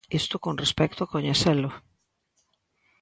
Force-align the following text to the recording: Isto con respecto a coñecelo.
Isto 0.19 0.35
con 0.45 0.55
respecto 0.63 0.99
a 1.03 1.11
coñecelo. 1.13 1.69